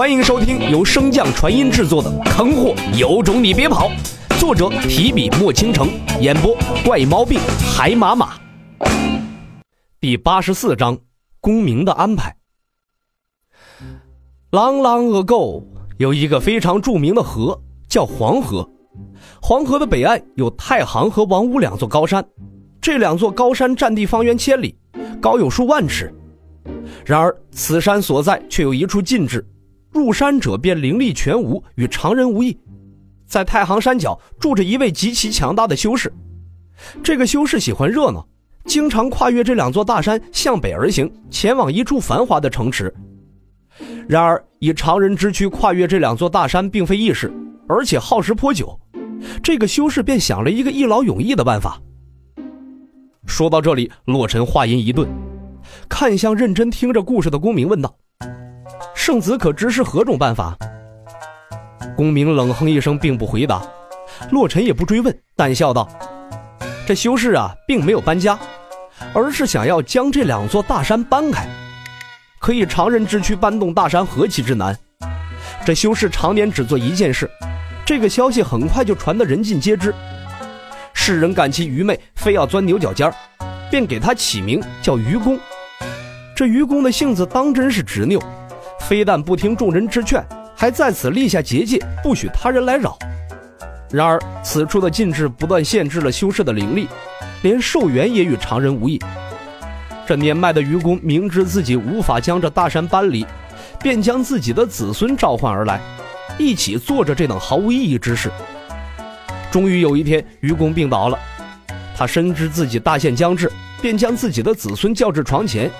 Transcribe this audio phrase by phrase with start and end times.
[0.00, 3.90] 欢迎收听由升降传音制作的《坑货有种你别跑》，
[4.40, 5.90] 作者提笔墨倾城，
[6.22, 7.38] 演播怪毛病
[7.70, 8.32] 海马马。
[10.00, 10.96] 第八十四章，
[11.38, 12.34] 公明的安排。
[14.50, 15.62] Long long ago，
[15.98, 18.66] 有一个非常著名的河，叫黄河。
[19.42, 22.26] 黄河的北岸有太行和王屋两座高山，
[22.80, 24.74] 这两座高山占地方圆千里，
[25.20, 26.10] 高有数万尺。
[27.04, 29.46] 然而此山所在却有一处禁制，
[29.92, 32.56] 入山者便灵力全无，与常人无异。
[33.26, 36.12] 在太行山脚住着一位极其强大的修士，
[37.02, 38.26] 这个修士喜欢热闹，
[38.64, 42.92] 经常跨越这两座大山向北而行，前往一处繁华的城池。
[44.08, 47.32] 然而以常人之躯跨越这两座大山并非易事，
[47.68, 48.78] 而且耗时颇久。
[49.42, 51.80] 这个修士便想了一个一劳永逸的办法。
[53.26, 55.08] 说到这里，洛尘话音一顿，
[55.88, 57.94] 看向认真听着故事的公明，问道
[59.00, 60.54] ：“圣子可知是何种办法？”
[61.96, 63.62] 公明冷哼一声，并不回答。
[64.30, 65.88] 洛尘也不追问，淡笑道
[66.86, 68.38] ：“这修士啊，并没有搬家，
[69.14, 71.48] 而是想要将这两座大山搬开。
[72.38, 74.76] 可以常人之躯搬动大山，何其之难！
[75.64, 77.28] 这修士常年只做一件事。”
[77.86, 79.94] 这个消息很快就传得人尽皆知，
[80.92, 83.14] 世人感其愚昧，非要钻牛角尖儿，
[83.70, 85.40] 便给他起名叫愚公。
[86.36, 88.22] 这愚公的性子当真是执拗，
[88.80, 90.24] 非但不听众人之劝，
[90.56, 92.98] 还在此立下结界，不许他人来扰。
[93.90, 96.88] 然而此处的禁制不断限制了修士的灵力，
[97.42, 99.00] 连寿元也与常人无异。
[100.06, 103.24] 这年迈的愚公明知自己无法将这大山搬离，
[103.80, 105.80] 便将自己的子孙召唤而来。
[106.38, 108.30] 一起做着这等毫无意义之事。
[109.50, 111.18] 终于有一天，愚公病倒了，
[111.96, 113.50] 他深知自己大限将至，
[113.82, 115.70] 便将自己的子孙叫至床前。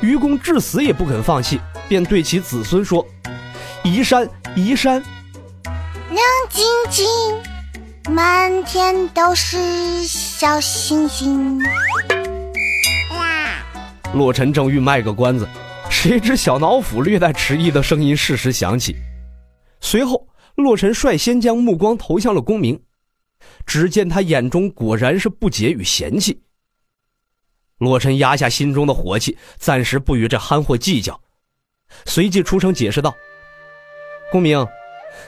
[0.00, 3.06] 愚公至死也不肯放弃，便对其子孙说
[3.84, 5.02] ：“移山，移山。”
[6.10, 7.06] 亮晶晶，
[8.12, 11.60] 满天都是小星星。
[14.14, 15.46] 洛尘正欲卖个关子，
[15.90, 18.96] 谁知小脑斧略带迟疑的声音适时响起。
[19.80, 22.80] 随后，洛尘率先将目光投向了公明，
[23.66, 26.40] 只见他眼中果然是不解与嫌弃。
[27.78, 31.20] 洛尘压下心中的火气，暂时不与这憨货计较，
[32.04, 33.14] 随即出声解释道
[34.30, 34.66] ：“公明，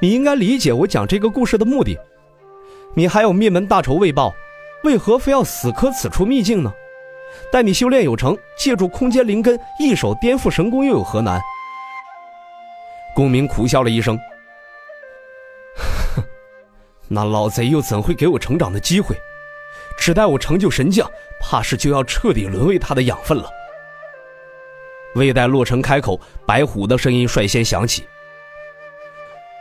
[0.00, 1.98] 你应该理解我讲这个故事的目的。
[2.94, 4.34] 你还有灭门大仇未报，
[4.84, 6.72] 为何非要死磕此处秘境呢？
[7.50, 11.40] 待你修炼有成，借助空间灵根，一手颠覆神功，又有何难？”
[13.16, 14.18] 公明苦笑了一声。
[17.08, 19.16] 那老贼又怎会给我成长的机会？
[19.98, 23.50] 只待我成就神将，怕是就要彻底沦为他的养分了。
[25.14, 28.04] 未待洛尘开口，白虎的声音率先响起：“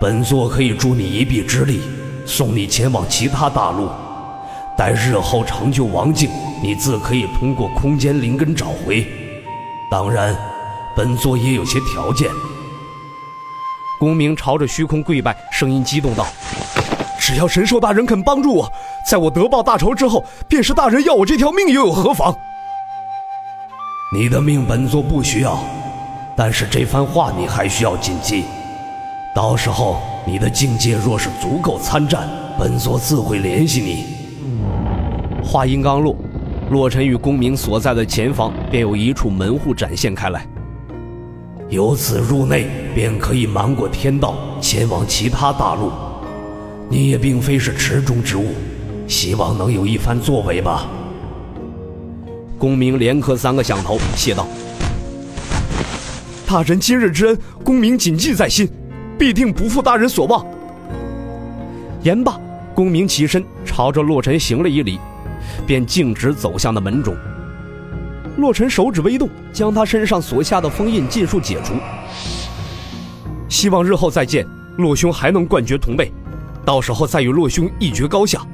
[0.00, 1.80] 本座可以助你一臂之力，
[2.24, 3.88] 送你前往其他大陆。
[4.78, 6.30] 待日后成就王境，
[6.62, 9.04] 你自可以通过空间灵根找回。
[9.90, 10.36] 当然，
[10.96, 12.30] 本座也有些条件。”
[13.98, 16.26] 公明朝着虚空跪拜，声音激动道。
[17.18, 18.72] 只要神兽大人肯帮助我，
[19.04, 22.34] 在我得报大仇之后，便是大人要我这条命又有何妨？
[24.12, 25.56] 你的命本座不需要，
[26.36, 28.42] 但是这番话你还需要谨记。
[29.36, 32.28] 到时候你的境界若是足够参战，
[32.58, 35.44] 本座自会联系你。
[35.44, 36.16] 话音刚落，
[36.70, 40.44] 洛尘与公明所在的前方便有一处门户展现开来，
[41.68, 45.92] 由此入内便可以瞒过天道，前往其他大陆。
[46.88, 48.46] 你也并非是池中之物，
[49.06, 50.88] 希望能有一番作为吧。
[52.60, 54.46] 公明连磕三个响头，谢道
[56.46, 58.68] ：“大人今日之恩，公明谨记在心，
[59.18, 60.46] 必定不负大人所望。”
[62.04, 62.38] 言罢，
[62.74, 65.00] 公明起身朝着洛尘行了一礼，
[65.66, 67.16] 便径直走向那门中。
[68.36, 71.72] 洛尘手指微动，将他身上所下的封印尽数解除。
[73.48, 74.46] 希望日后再见，
[74.76, 76.12] 洛兄还能冠绝同辈。
[76.62, 78.46] 到时候再与洛兄一决高下，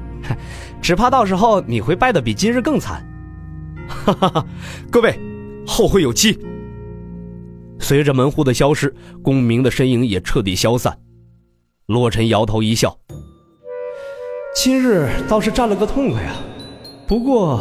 [0.80, 3.06] 只怕到时候你会败得比今日更惨。
[3.88, 4.46] 哈哈哈！
[4.90, 5.18] 各位，
[5.66, 6.38] 后会有期。
[7.78, 10.98] 随着门户的消失，公明的身影也彻底消散。
[11.86, 12.96] 洛尘摇头一笑
[14.56, 16.36] ：“今日倒是占了个痛快啊！
[17.06, 17.60] 不过，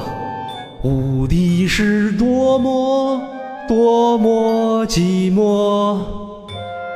[0.84, 3.22] 无敌是多么
[3.68, 6.00] 多么寂寞。”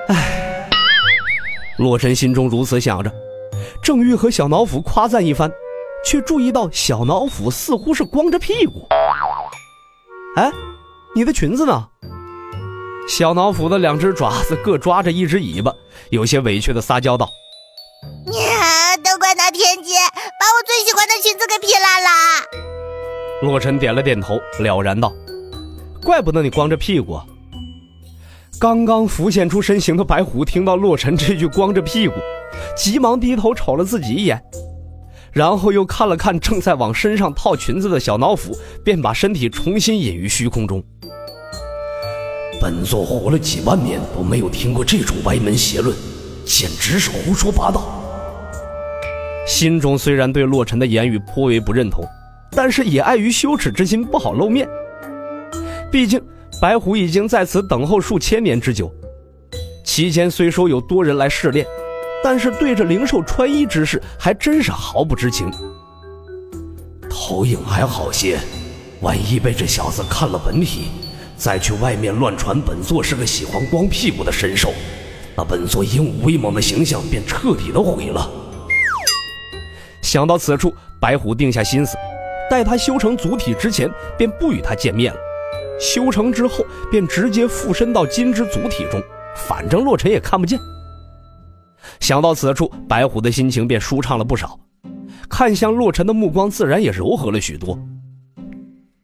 [0.08, 0.70] 唉。
[1.78, 3.12] 洛尘心中如此想着，
[3.84, 5.52] 正欲和小脑斧夸赞一番，
[6.06, 8.88] 却注意到小脑斧似乎是光着屁股。
[10.38, 10.52] 哎，
[11.16, 11.88] 你的裙子呢？
[13.10, 15.74] 小老虎的两只爪子各抓着一只尾巴，
[16.12, 17.28] 有些委屈的撒娇道
[18.32, 19.96] ：“呀，都怪那天姐
[20.40, 22.10] 把我最喜欢的裙子给劈烂了。”
[23.42, 25.12] 洛尘点了点头，了然道
[26.06, 27.20] ：“怪不得你光着屁股。”
[28.62, 32.14] 刚刚浮现出身形的白虎听到洛尘这句“光着屁股”，
[32.78, 34.40] 急忙低头瞅了自己一眼，
[35.38, 40.84] 然后又看了看正在往身上套裙子的小脑斧，便把身体重新隐于虚空中。
[42.60, 45.96] 本座活了几万年都没有听过这种歪门邪论，
[46.44, 47.84] 简直是胡说八道。
[49.46, 52.04] 心中虽然对洛尘的言语颇为不认同，
[52.54, 54.68] 但是也碍于羞耻之心，不好露面。
[55.92, 56.20] 毕竟。
[56.60, 58.92] 白虎已经在此等候数千年之久，
[59.86, 61.64] 期间虽说有多人来试炼，
[62.24, 65.50] 但是对着灵兽穿衣之事还真是毫不知情。
[67.10, 68.40] 投影还好些，
[69.02, 70.92] 万一被这小子看了本体，
[71.38, 74.74] 再去外面乱传本座是个喜欢光屁股的神兽，
[75.36, 78.30] 那本座英武威猛的形象便彻底的毁了。
[80.02, 81.98] 想到此处，白虎定下心思，
[82.50, 85.20] 待他修成祖体之前，便不与他见面了。
[85.80, 89.02] 修成之后，便直接附身到金之祖体中，
[89.36, 90.58] 反正洛尘也看不见。
[92.00, 94.60] 想到此处，白虎的心情便舒畅了不少，
[95.30, 97.78] 看向洛尘的目光自然也柔和了许多。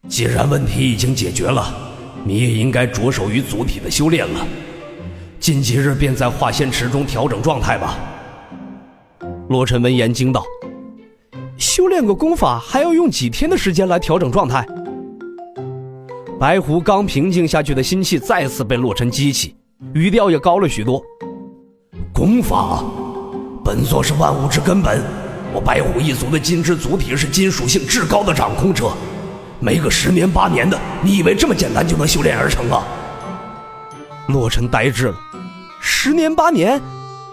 [0.08, 1.74] 既然问题已经解决了，
[2.24, 4.46] 你也应该着手于祖体的修炼了。
[5.40, 7.98] 近几日便在化仙池中调整状态吧。
[9.50, 10.44] 洛尘闻言惊道
[11.58, 14.66] ：“修炼个功法还要用几天的时间来调整状态？”
[16.40, 19.56] 白狐刚平静下去的心气再次被洛尘激起，
[19.94, 21.02] 语调也高了许多。
[22.14, 22.84] 功法，
[23.66, 25.02] 本座是万物之根本，
[25.52, 28.92] 我白虎一族的金之祖体是金属性至高的掌控者，
[29.60, 32.84] 没个十年八年的，你以为这么简单就能修炼而成啊？
[34.28, 35.16] 洛尘呆滞了，
[35.82, 36.80] 十年八年，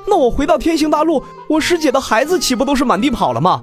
[0.08, 3.60] 那我回到天星大陆，我师姐的孩子岂不都是满地跑了吗？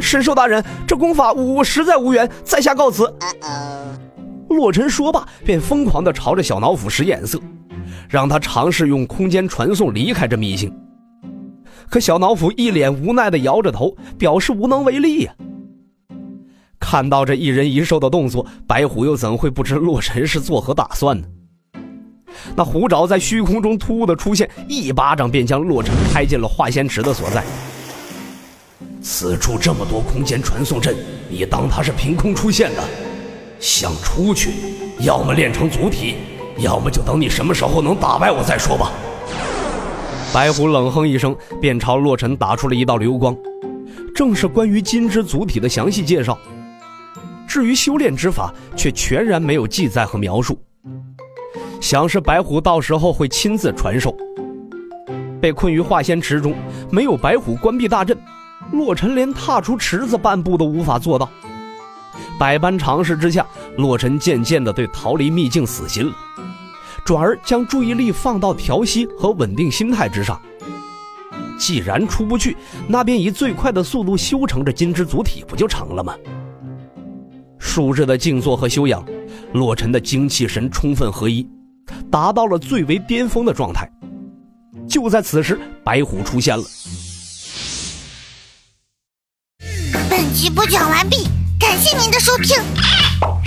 [0.00, 3.12] 神兽大人，这功法我实在无缘，在下告辞。
[4.50, 7.40] 洛尘说罢，便疯狂地朝着小脑斧使眼色，
[8.08, 10.72] 让他尝试用空间传送离开这秘境。
[11.88, 15.32] 可小老虎一脸无奈地摇着头，表示无能为力呀。
[16.78, 21.26] 看到这一人一兽的动作，白虎又怎会不知洛尘是作何打算呢？
[22.54, 27.42] 那虎爪在虚空中突兀的出现，一巴掌便将洛尘拍进了化仙池的所在。
[29.00, 30.94] 此处这么多空间传送阵，
[31.28, 32.84] 你当它是凭空出现的？
[33.58, 34.50] 想出去，
[35.00, 36.14] 要么练成祖体，
[36.58, 38.90] 要么就等你什么时候能打败我再说吧。
[40.32, 43.36] 白虎冷哼一声，便朝洛尘打出了一道流光，
[44.14, 46.36] 正是关于金之族体的详细介绍。
[47.46, 50.60] 至于修炼之法，却全然没有记载和描述。
[51.80, 54.14] 想是白虎到时候会亲自传授。
[55.40, 56.54] 被困于化仙池中，
[56.90, 58.18] 没有白虎关闭大阵，
[58.72, 61.30] 洛尘连踏出池子半步都无法做到。
[62.38, 63.46] 百般尝试之下，
[63.78, 66.12] 洛尘渐渐地对逃离秘境死心了，
[67.04, 70.40] 转而将注意力放到调息和稳定心态之上。
[71.56, 72.56] 既然出不去，
[72.88, 76.14] 那便以最快的速度修成这金之祖体不就成了吗？
[77.58, 79.04] 数日的静坐和修养，
[79.52, 81.48] 洛尘的精气神充分合一，
[82.10, 83.88] 达到了最为巅峰的状态。
[84.88, 86.64] 就在此时，白虎出现了。
[90.10, 91.28] 本集播讲完毕。
[91.60, 92.56] 感谢您的收听，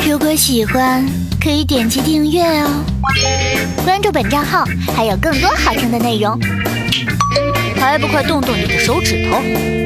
[0.08, 1.06] 如果喜欢
[1.42, 2.84] 可以点击订阅哦，
[3.86, 4.66] 关注本账号
[4.96, 6.38] 还有更多好听的内容，
[7.80, 9.81] 还不快动动你的手指头！